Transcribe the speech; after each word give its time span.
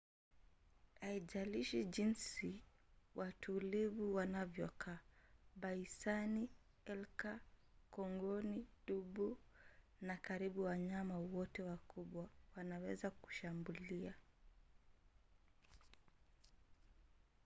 haijalishi 1.01 1.81
jinsi 1.93 2.61
watulivu 3.15 4.15
wanavyokaa 4.15 4.99
baisani 5.55 6.49
elki 6.85 7.31
kongoni 7.91 8.67
dubu 8.87 9.37
na 10.01 10.17
karibu 10.17 10.63
wanyama 10.63 11.17
wote 11.19 11.63
wakubwa 11.63 12.29
wanaweza 12.55 13.09
kushambulia 13.11 14.13